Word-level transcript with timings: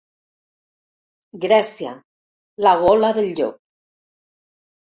Grècia, 1.43 1.93
la 2.67 2.73
gola 2.83 3.13
del 3.21 3.31
llop. 3.39 3.63